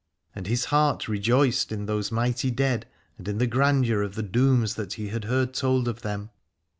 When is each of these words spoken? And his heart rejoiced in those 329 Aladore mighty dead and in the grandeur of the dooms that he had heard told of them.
And 0.33 0.47
his 0.47 0.65
heart 0.65 1.07
rejoiced 1.07 1.71
in 1.71 1.85
those 1.85 2.09
329 2.09 2.09
Aladore 2.09 2.29
mighty 2.29 2.51
dead 2.55 2.85
and 3.19 3.27
in 3.27 3.37
the 3.37 3.45
grandeur 3.45 4.01
of 4.01 4.15
the 4.15 4.23
dooms 4.23 4.73
that 4.73 4.93
he 4.93 5.09
had 5.09 5.25
heard 5.25 5.53
told 5.53 5.87
of 5.87 6.01
them. 6.01 6.31